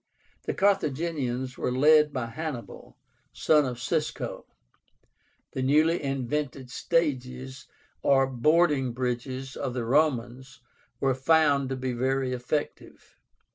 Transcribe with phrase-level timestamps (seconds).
[0.47, 2.97] The Carthaginians were led by Hannibal,
[3.33, 4.47] son of Gisco.
[5.51, 7.67] The newly invented stages
[8.01, 10.59] or boarding bridges of the Romans
[10.99, 13.19] were found to be very effective.